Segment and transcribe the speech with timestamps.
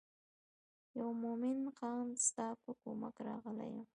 [0.97, 3.87] یم مومن خان ستا په کومک راغلی یم.